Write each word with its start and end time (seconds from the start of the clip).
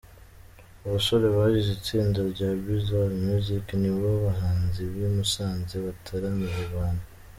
Abasore 0.85 1.25
bagize 1.35 1.69
itsinda 1.77 2.19
rya 2.31 2.49
Bizard 2.63 3.11
Music 3.27 3.65
nibo 3.81 4.09
bahanzi 4.25 4.81
b'i 4.91 5.07
Musanze 5.15 5.75
bataramiye 5.85 6.59
abantu. 6.71 7.05